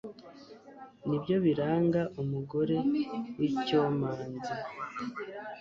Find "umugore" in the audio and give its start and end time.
2.21-2.75